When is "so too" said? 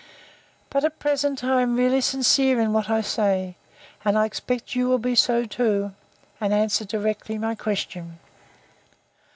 5.13-5.91